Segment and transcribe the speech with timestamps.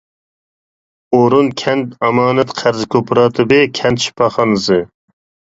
[1.17, 4.83] ئورۇن كەنت ئامانەت-قەرز كوپىراتىپى، كەنت شىپاخانىسى.